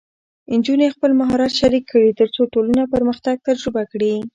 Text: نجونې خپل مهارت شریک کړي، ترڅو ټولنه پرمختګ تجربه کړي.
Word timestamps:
نجونې 0.57 0.87
خپل 0.95 1.11
مهارت 1.19 1.51
شریک 1.59 1.83
کړي، 1.91 2.09
ترڅو 2.19 2.41
ټولنه 2.53 2.81
پرمختګ 2.93 3.35
تجربه 3.47 3.83
کړي. 3.91 4.13